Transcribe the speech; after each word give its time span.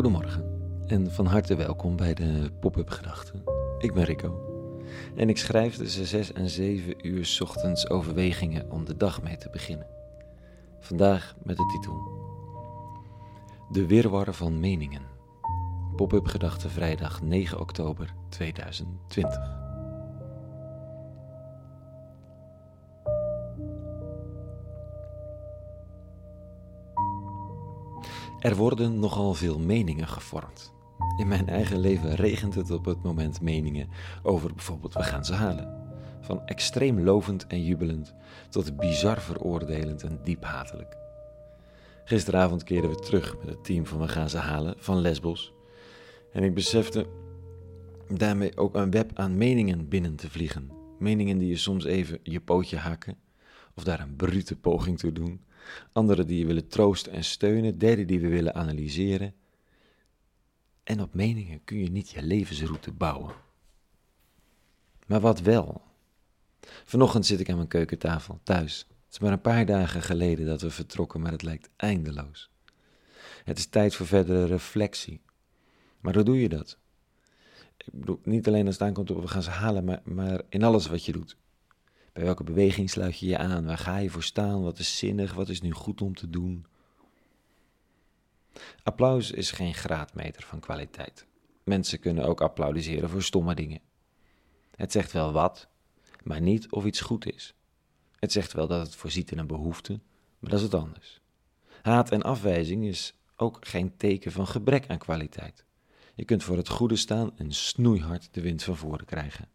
Goedemorgen 0.00 0.44
en 0.86 1.12
van 1.12 1.26
harte 1.26 1.54
welkom 1.54 1.96
bij 1.96 2.14
de 2.14 2.50
Pop-up 2.60 2.90
Gedachten. 2.90 3.42
Ik 3.78 3.94
ben 3.94 4.04
Rico 4.04 4.40
en 5.16 5.28
ik 5.28 5.38
schrijf 5.38 5.76
tussen 5.76 6.06
6 6.06 6.32
en 6.32 6.48
7 6.48 7.06
uur 7.06 7.38
ochtends 7.42 7.88
overwegingen 7.88 8.70
om 8.70 8.84
de 8.84 8.96
dag 8.96 9.22
mee 9.22 9.36
te 9.36 9.50
beginnen. 9.50 9.86
Vandaag 10.80 11.34
met 11.42 11.56
de 11.56 11.66
titel 11.66 11.94
De 13.70 13.86
Wirwar 13.86 14.34
van 14.34 14.60
Meningen. 14.60 15.02
Pop-up 15.96 16.26
Gedachten 16.26 16.70
vrijdag 16.70 17.22
9 17.22 17.60
oktober 17.60 18.14
2020. 18.28 19.69
Er 28.40 28.56
worden 28.56 28.98
nogal 28.98 29.34
veel 29.34 29.58
meningen 29.58 30.08
gevormd. 30.08 30.72
In 31.16 31.28
mijn 31.28 31.48
eigen 31.48 31.78
leven 31.78 32.14
regent 32.14 32.54
het 32.54 32.70
op 32.70 32.84
het 32.84 33.02
moment 33.02 33.40
meningen 33.40 33.88
over 34.22 34.54
bijvoorbeeld 34.54 34.94
we 34.94 35.02
gaan 35.02 35.24
ze 35.24 35.34
halen. 35.34 35.88
Van 36.20 36.46
extreem 36.46 37.00
lovend 37.00 37.46
en 37.46 37.64
jubelend 37.64 38.14
tot 38.48 38.76
bizar 38.76 39.20
veroordelend 39.20 40.02
en 40.02 40.20
diep 40.24 40.44
hatelijk. 40.44 40.96
Gisteravond 42.04 42.64
keerden 42.64 42.90
we 42.90 42.96
terug 42.96 43.38
met 43.38 43.48
het 43.48 43.64
team 43.64 43.86
van 43.86 43.98
We 44.00 44.08
gaan 44.08 44.30
ze 44.30 44.38
halen 44.38 44.74
van 44.78 45.00
Lesbos. 45.00 45.52
En 46.32 46.42
ik 46.42 46.54
besefte 46.54 47.06
daarmee 48.08 48.56
ook 48.56 48.74
een 48.74 48.90
web 48.90 49.10
aan 49.14 49.36
meningen 49.36 49.88
binnen 49.88 50.16
te 50.16 50.30
vliegen. 50.30 50.70
Meningen 50.98 51.38
die 51.38 51.48
je 51.48 51.56
soms 51.56 51.84
even 51.84 52.18
je 52.22 52.40
pootje 52.40 52.76
hakken 52.76 53.16
of 53.74 53.84
daar 53.84 54.00
een 54.00 54.16
brute 54.16 54.56
poging 54.56 54.98
toe 54.98 55.12
doen. 55.12 55.44
Andere 55.92 56.24
die 56.24 56.38
je 56.38 56.46
willen 56.46 56.68
troosten 56.68 57.12
en 57.12 57.24
steunen. 57.24 57.78
Derde 57.78 58.04
die 58.04 58.20
we 58.20 58.28
willen 58.28 58.54
analyseren. 58.54 59.34
En 60.82 61.00
op 61.00 61.14
meningen 61.14 61.64
kun 61.64 61.78
je 61.78 61.90
niet 61.90 62.10
je 62.10 62.22
levensroute 62.22 62.92
bouwen. 62.92 63.34
Maar 65.06 65.20
wat 65.20 65.40
wel? 65.40 65.82
Vanochtend 66.84 67.26
zit 67.26 67.40
ik 67.40 67.48
aan 67.48 67.56
mijn 67.56 67.68
keukentafel, 67.68 68.40
thuis. 68.42 68.78
Het 68.78 69.12
is 69.12 69.18
maar 69.18 69.32
een 69.32 69.40
paar 69.40 69.66
dagen 69.66 70.02
geleden 70.02 70.46
dat 70.46 70.60
we 70.60 70.70
vertrokken, 70.70 71.20
maar 71.20 71.32
het 71.32 71.42
lijkt 71.42 71.70
eindeloos. 71.76 72.50
Het 73.44 73.58
is 73.58 73.66
tijd 73.66 73.94
voor 73.94 74.06
verdere 74.06 74.46
reflectie. 74.46 75.20
Maar 76.00 76.14
hoe 76.14 76.22
doe 76.22 76.40
je 76.40 76.48
dat? 76.48 76.78
Ik 77.76 77.92
bedoel, 77.92 78.20
niet 78.22 78.46
alleen 78.46 78.66
als 78.66 78.74
het 78.74 78.88
aankomt 78.88 79.10
op 79.10 79.20
we 79.20 79.28
gaan 79.28 79.42
ze 79.42 79.50
halen, 79.50 79.84
maar, 79.84 80.00
maar 80.04 80.42
in 80.48 80.62
alles 80.62 80.86
wat 80.86 81.04
je 81.04 81.12
doet. 81.12 81.36
Bij 82.12 82.24
welke 82.24 82.44
beweging 82.44 82.90
sluit 82.90 83.18
je 83.18 83.26
je 83.26 83.38
aan? 83.38 83.66
Waar 83.66 83.78
ga 83.78 83.96
je 83.96 84.10
voor 84.10 84.22
staan? 84.22 84.62
Wat 84.62 84.78
is 84.78 84.98
zinnig? 84.98 85.34
Wat 85.34 85.48
is 85.48 85.60
nu 85.60 85.72
goed 85.72 86.00
om 86.00 86.14
te 86.14 86.30
doen? 86.30 86.66
Applaus 88.82 89.30
is 89.30 89.50
geen 89.50 89.74
graadmeter 89.74 90.42
van 90.42 90.60
kwaliteit. 90.60 91.26
Mensen 91.64 92.00
kunnen 92.00 92.24
ook 92.24 92.40
applaudisseren 92.40 93.10
voor 93.10 93.22
stomme 93.22 93.54
dingen. 93.54 93.80
Het 94.76 94.92
zegt 94.92 95.12
wel 95.12 95.32
wat, 95.32 95.68
maar 96.22 96.40
niet 96.40 96.70
of 96.70 96.84
iets 96.84 97.00
goed 97.00 97.32
is. 97.32 97.54
Het 98.16 98.32
zegt 98.32 98.52
wel 98.52 98.66
dat 98.66 98.86
het 98.86 98.94
voorziet 98.96 99.30
in 99.30 99.38
een 99.38 99.46
behoefte, 99.46 100.00
maar 100.38 100.50
dat 100.50 100.58
is 100.58 100.64
het 100.64 100.74
anders. 100.74 101.20
Haat 101.82 102.10
en 102.10 102.22
afwijzing 102.22 102.84
is 102.84 103.14
ook 103.36 103.58
geen 103.60 103.96
teken 103.96 104.32
van 104.32 104.46
gebrek 104.46 104.88
aan 104.88 104.98
kwaliteit. 104.98 105.64
Je 106.14 106.24
kunt 106.24 106.44
voor 106.44 106.56
het 106.56 106.68
goede 106.68 106.96
staan 106.96 107.38
en 107.38 107.52
snoeihard 107.52 108.28
de 108.34 108.40
wind 108.40 108.62
van 108.62 108.76
voren 108.76 109.06
krijgen. 109.06 109.48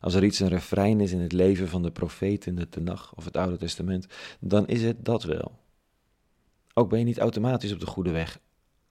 Als 0.00 0.14
er 0.14 0.24
iets 0.24 0.40
een 0.40 0.48
refrein 0.48 1.00
is 1.00 1.12
in 1.12 1.20
het 1.20 1.32
leven 1.32 1.68
van 1.68 1.82
de 1.82 1.90
profeet 1.90 2.46
in 2.46 2.56
de 2.56 2.68
Tenach 2.68 3.14
of 3.14 3.24
het 3.24 3.36
Oude 3.36 3.56
Testament, 3.56 4.06
dan 4.40 4.66
is 4.66 4.82
het 4.82 5.04
dat 5.04 5.22
wel. 5.22 5.58
Ook 6.74 6.88
ben 6.88 6.98
je 6.98 7.04
niet 7.04 7.18
automatisch 7.18 7.72
op 7.72 7.80
de 7.80 7.86
goede 7.86 8.10
weg 8.10 8.40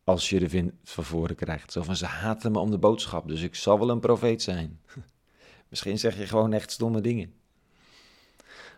als 0.04 0.30
je 0.30 0.40
de 0.40 0.50
wind 0.50 0.74
van 0.84 1.04
voren 1.04 1.36
krijgt. 1.36 1.72
Zo 1.72 1.82
van 1.82 1.96
ze 1.96 2.06
haten 2.06 2.52
me 2.52 2.60
om 2.60 2.72
de 2.72 2.78
boodschap, 2.78 3.28
dus 3.28 3.42
ik 3.42 3.56
zal 3.56 3.80
wel 3.80 3.90
een 3.90 4.00
profeet 4.00 4.42
zijn. 4.42 4.80
Misschien 5.70 6.00
zeg 6.00 6.18
je 6.18 6.28
gewoon 6.28 6.54
echt 6.54 6.72
stomme 6.72 7.02
dingen. 7.02 7.34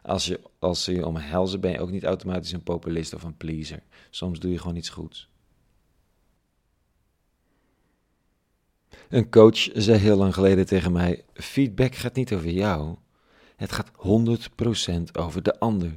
Als, 0.03 0.25
je, 0.25 0.39
als 0.59 0.83
ze 0.83 0.93
je 0.93 1.07
omhelzen, 1.07 1.59
ben 1.59 1.71
je 1.71 1.79
ook 1.79 1.91
niet 1.91 2.03
automatisch 2.03 2.51
een 2.51 2.63
populist 2.63 3.13
of 3.13 3.23
een 3.23 3.37
pleaser. 3.37 3.83
Soms 4.09 4.39
doe 4.39 4.51
je 4.51 4.59
gewoon 4.59 4.75
iets 4.75 4.89
goeds. 4.89 5.30
Een 9.09 9.29
coach 9.29 9.69
zei 9.73 9.97
heel 9.97 10.17
lang 10.17 10.33
geleden 10.33 10.65
tegen 10.65 10.91
mij: 10.91 11.23
feedback 11.33 11.95
gaat 11.95 12.15
niet 12.15 12.33
over 12.33 12.49
jou, 12.49 12.95
het 13.55 13.71
gaat 13.71 13.91
100% 13.91 15.01
over 15.11 15.43
de 15.43 15.59
ander. 15.59 15.93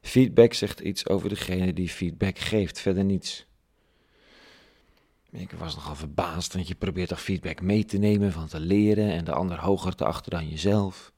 Feedback 0.00 0.52
zegt 0.52 0.80
iets 0.80 1.08
over 1.08 1.28
degene 1.28 1.72
die 1.72 1.88
feedback 1.88 2.38
geeft, 2.38 2.80
verder 2.80 3.04
niets. 3.04 3.46
Ik 5.30 5.52
was 5.52 5.74
nogal 5.74 5.94
verbaasd, 5.94 6.52
want 6.52 6.68
je 6.68 6.74
probeert 6.74 7.08
toch 7.08 7.22
feedback 7.22 7.60
mee 7.60 7.84
te 7.84 7.98
nemen, 7.98 8.32
van 8.32 8.46
te 8.46 8.60
leren 8.60 9.10
en 9.12 9.24
de 9.24 9.32
ander 9.32 9.60
hoger 9.60 9.94
te 9.94 10.04
achten 10.04 10.30
dan 10.30 10.48
jezelf. 10.48 11.12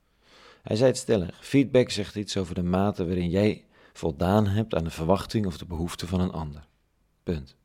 Hij 0.63 0.77
zei 0.77 0.89
het 0.89 0.99
stellig: 0.99 1.39
feedback 1.41 1.91
zegt 1.91 2.17
iets 2.17 2.37
over 2.37 2.55
de 2.55 2.63
mate 2.63 3.07
waarin 3.07 3.31
jij 3.31 3.65
voldaan 3.93 4.47
hebt 4.47 4.75
aan 4.75 4.85
de 4.85 4.91
verwachting 4.91 5.47
of 5.47 5.59
de 5.59 5.67
behoefte 5.67 6.07
van 6.07 6.21
een 6.21 6.33
ander. 6.33 6.67
Punt. 7.23 7.57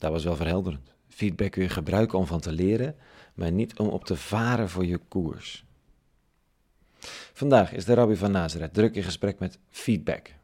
Dat 0.00 0.10
was 0.10 0.24
wel 0.24 0.36
verhelderend. 0.36 0.94
Feedback 1.08 1.50
kun 1.50 1.62
je 1.62 1.68
gebruiken 1.68 2.18
om 2.18 2.26
van 2.26 2.40
te 2.40 2.52
leren, 2.52 2.96
maar 3.34 3.52
niet 3.52 3.78
om 3.78 3.88
op 3.88 4.04
te 4.04 4.16
varen 4.16 4.68
voor 4.68 4.86
je 4.86 5.00
koers. 5.08 5.64
Vandaag 7.32 7.72
is 7.72 7.84
de 7.84 7.94
rabbi 7.94 8.16
van 8.16 8.30
Nazareth 8.30 8.74
druk 8.74 8.94
in 8.94 9.02
gesprek 9.02 9.38
met 9.38 9.58
feedback. 9.68 10.34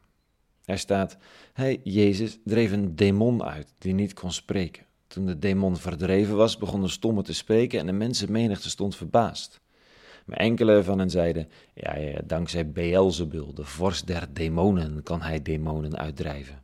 Er 0.65 0.79
staat: 0.79 1.17
Hij, 1.53 1.79
Jezus, 1.83 2.39
dreef 2.43 2.71
een 2.71 2.95
demon 2.95 3.43
uit 3.43 3.73
die 3.77 3.93
niet 3.93 4.13
kon 4.13 4.31
spreken. 4.31 4.85
Toen 5.07 5.25
de 5.25 5.39
demon 5.39 5.77
verdreven 5.77 6.35
was, 6.35 6.57
begon 6.57 6.81
de 6.81 6.87
stomme 6.87 7.21
te 7.21 7.33
spreken 7.33 7.79
en 7.79 7.85
de 7.85 7.91
mensenmenigte 7.91 8.69
stond 8.69 8.95
verbaasd. 8.95 9.61
Maar 10.25 10.37
enkele 10.37 10.83
van 10.83 10.99
hen 10.99 11.09
zeiden: 11.09 11.47
ja, 11.73 11.97
ja, 11.97 12.21
dankzij 12.25 12.71
Beelzebul, 12.71 13.53
de 13.53 13.65
vorst 13.65 14.07
der 14.07 14.33
demonen, 14.33 15.03
kan 15.03 15.21
hij 15.21 15.41
demonen 15.41 15.97
uitdrijven. 15.97 16.63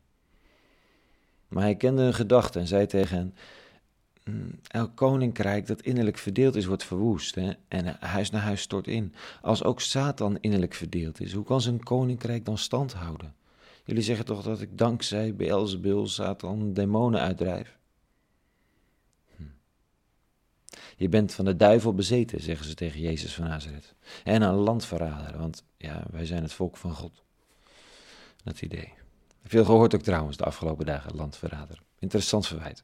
Maar 1.49 1.63
hij 1.63 1.75
kende 1.75 2.01
hun 2.01 2.13
gedachten 2.13 2.61
en 2.61 2.67
zei 2.67 2.85
tegen 2.85 3.17
hen: 3.17 3.35
mm, 4.23 4.59
Elk 4.67 4.95
koninkrijk 4.95 5.67
dat 5.67 5.81
innerlijk 5.81 6.17
verdeeld 6.17 6.55
is, 6.55 6.65
wordt 6.65 6.83
verwoest 6.83 7.35
hè? 7.35 7.51
en 7.67 7.97
huis 7.99 8.29
naar 8.29 8.41
huis 8.41 8.61
stort 8.61 8.87
in. 8.87 9.13
Als 9.41 9.63
ook 9.63 9.81
Satan 9.81 10.37
innerlijk 10.41 10.73
verdeeld 10.73 11.21
is, 11.21 11.33
hoe 11.33 11.43
kan 11.43 11.61
zijn 11.61 11.83
koninkrijk 11.83 12.45
dan 12.45 12.57
stand 12.57 12.93
houden? 12.93 13.33
Jullie 13.83 14.03
zeggen 14.03 14.25
toch 14.25 14.43
dat 14.43 14.61
ik 14.61 14.77
dankzij 14.77 15.35
Beelzebul 15.35 16.07
Satan 16.07 16.73
demonen 16.73 17.19
uitdrijf? 17.19 17.77
Hm. 19.35 19.43
Je 20.97 21.09
bent 21.09 21.33
van 21.33 21.45
de 21.45 21.55
duivel 21.55 21.93
bezeten, 21.93 22.41
zeggen 22.41 22.65
ze 22.65 22.73
tegen 22.73 22.99
Jezus 23.01 23.33
van 23.33 23.43
Nazareth. 23.43 23.93
En 24.23 24.41
een 24.41 24.53
landverrader, 24.53 25.37
want 25.37 25.63
ja, 25.77 26.03
wij 26.11 26.25
zijn 26.25 26.43
het 26.43 26.53
volk 26.53 26.77
van 26.77 26.93
God. 26.93 27.23
Dat 28.43 28.61
idee. 28.61 28.93
Veel 29.49 29.65
gehoord 29.65 29.95
ook 29.95 30.01
trouwens 30.01 30.37
de 30.37 30.43
afgelopen 30.43 30.85
dagen, 30.85 31.15
landverrader. 31.15 31.81
Interessant 31.99 32.47
verwijt. 32.47 32.83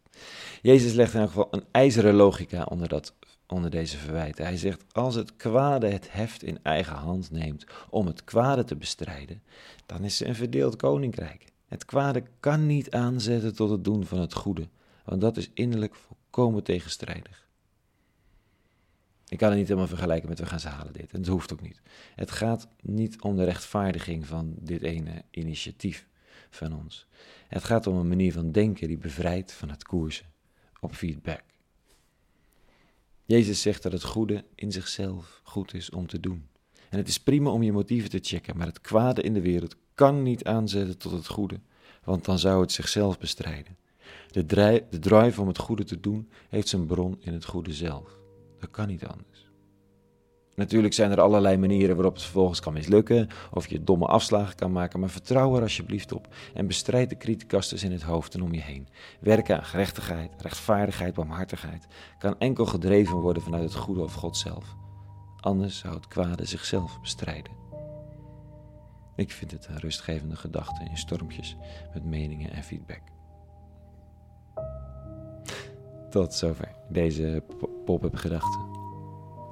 Jezus 0.61 0.93
legt 0.93 1.13
in 1.13 1.19
elk 1.19 1.27
geval 1.27 1.47
een 1.51 1.63
ijzeren 1.71 2.13
logica 2.13 2.63
onder, 2.63 2.87
dat, 2.87 3.13
onder 3.47 3.69
deze 3.69 3.97
verwijten. 3.97 4.45
Hij 4.45 4.57
zegt, 4.57 4.83
als 4.91 5.15
het 5.15 5.35
kwade 5.35 5.87
het 5.87 6.11
heft 6.11 6.43
in 6.43 6.59
eigen 6.63 6.95
hand 6.95 7.31
neemt 7.31 7.65
om 7.89 8.07
het 8.07 8.23
kwade 8.23 8.63
te 8.63 8.75
bestrijden, 8.75 9.43
dan 9.85 10.03
is 10.03 10.17
ze 10.17 10.27
een 10.27 10.35
verdeeld 10.35 10.75
koninkrijk. 10.75 11.45
Het 11.67 11.85
kwade 11.85 12.23
kan 12.39 12.65
niet 12.65 12.91
aanzetten 12.91 13.55
tot 13.55 13.69
het 13.69 13.83
doen 13.83 14.05
van 14.05 14.19
het 14.19 14.33
goede, 14.33 14.67
want 15.03 15.21
dat 15.21 15.37
is 15.37 15.49
innerlijk 15.53 15.95
volkomen 15.95 16.63
tegenstrijdig. 16.63 17.47
Ik 19.27 19.37
kan 19.37 19.49
het 19.49 19.57
niet 19.57 19.67
helemaal 19.67 19.87
vergelijken 19.87 20.29
met 20.29 20.39
we 20.39 20.45
gaan 20.45 20.59
ze 20.59 20.67
halen 20.67 20.93
dit. 20.93 21.13
En 21.13 21.21
dat 21.21 21.31
hoeft 21.31 21.53
ook 21.53 21.61
niet. 21.61 21.81
Het 22.15 22.31
gaat 22.31 22.67
niet 22.81 23.21
om 23.21 23.35
de 23.35 23.43
rechtvaardiging 23.43 24.27
van 24.27 24.53
dit 24.59 24.81
ene 24.81 25.23
initiatief 25.31 26.07
van 26.49 26.75
ons. 26.75 27.07
Het 27.47 27.63
gaat 27.63 27.87
om 27.87 27.97
een 27.97 28.07
manier 28.07 28.33
van 28.33 28.51
denken 28.51 28.87
die 28.87 28.97
bevrijdt 28.97 29.51
van 29.51 29.69
het 29.69 29.83
koersen 29.83 30.25
op 30.79 30.95
feedback. 30.95 31.43
Jezus 33.25 33.61
zegt 33.61 33.83
dat 33.83 33.91
het 33.91 34.03
goede 34.03 34.45
in 34.55 34.71
zichzelf 34.71 35.41
goed 35.43 35.73
is 35.73 35.89
om 35.89 36.07
te 36.07 36.19
doen. 36.19 36.47
En 36.89 36.97
het 36.97 37.07
is 37.07 37.19
prima 37.19 37.49
om 37.49 37.63
je 37.63 37.71
motieven 37.71 38.09
te 38.09 38.19
checken, 38.21 38.57
maar 38.57 38.67
het 38.67 38.81
kwade 38.81 39.21
in 39.21 39.33
de 39.33 39.41
wereld 39.41 39.75
kan 39.93 40.23
niet 40.23 40.43
aanzetten 40.43 40.97
tot 40.97 41.11
het 41.11 41.27
goede, 41.27 41.59
want 42.03 42.25
dan 42.25 42.39
zou 42.39 42.61
het 42.61 42.71
zichzelf 42.71 43.17
bestrijden. 43.17 43.77
De, 44.31 44.45
de 44.89 44.99
drive 44.99 45.41
om 45.41 45.47
het 45.47 45.57
goede 45.57 45.83
te 45.83 45.99
doen 45.99 46.29
heeft 46.49 46.67
zijn 46.67 46.85
bron 46.85 47.17
in 47.19 47.33
het 47.33 47.45
goede 47.45 47.73
zelf. 47.73 48.17
Dat 48.59 48.71
kan 48.71 48.87
niet 48.87 49.05
anders. 49.05 49.44
Natuurlijk 50.55 50.93
zijn 50.93 51.11
er 51.11 51.21
allerlei 51.21 51.57
manieren 51.57 51.95
waarop 51.95 52.13
het 52.13 52.23
vervolgens 52.23 52.59
kan 52.59 52.73
mislukken, 52.73 53.27
of 53.51 53.67
je 53.67 53.83
domme 53.83 54.05
afslagen 54.05 54.55
kan 54.55 54.71
maken, 54.71 54.99
maar 54.99 55.09
vertrouw 55.09 55.55
er 55.55 55.61
alsjeblieft 55.61 56.13
op 56.13 56.27
en 56.53 56.67
bestrijd 56.67 57.09
de 57.09 57.17
criticasters 57.17 57.83
in 57.83 57.91
het 57.91 58.01
hoofd 58.01 58.33
en 58.33 58.41
om 58.41 58.53
je 58.53 58.61
heen. 58.61 58.87
Werken 59.19 59.57
aan 59.57 59.65
gerechtigheid, 59.65 60.31
rechtvaardigheid, 60.37 61.13
barmhartigheid 61.13 61.87
kan 62.19 62.39
enkel 62.39 62.65
gedreven 62.65 63.15
worden 63.15 63.43
vanuit 63.43 63.63
het 63.63 63.75
goede 63.75 64.01
of 64.01 64.13
God 64.13 64.37
zelf. 64.37 64.75
Anders 65.39 65.77
zou 65.77 65.93
het 65.93 66.07
kwade 66.07 66.45
zichzelf 66.45 67.01
bestrijden. 67.01 67.51
Ik 69.15 69.31
vind 69.31 69.51
het 69.51 69.67
een 69.67 69.79
rustgevende 69.79 70.35
gedachte 70.35 70.83
in 70.89 70.97
stormpjes 70.97 71.55
met 71.93 72.05
meningen 72.05 72.51
en 72.51 72.63
feedback. 72.63 73.01
Tot 76.09 76.33
zover 76.33 76.75
deze 76.89 77.43
pop-up 77.85 78.15
gedachte. 78.15 78.74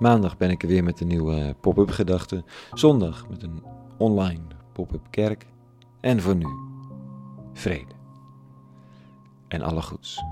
Maandag 0.03 0.37
ben 0.37 0.49
ik 0.49 0.61
er 0.61 0.67
weer 0.67 0.83
met 0.83 0.99
een 0.99 1.07
nieuwe 1.07 1.55
pop-up 1.61 1.89
gedachte. 1.89 2.43
Zondag 2.73 3.29
met 3.29 3.43
een 3.43 3.63
online 3.97 4.43
pop-up 4.71 5.07
kerk. 5.09 5.45
En 6.01 6.21
voor 6.21 6.35
nu, 6.35 6.47
vrede. 7.53 7.93
En 9.47 9.61
alle 9.61 9.81
goeds. 9.81 10.23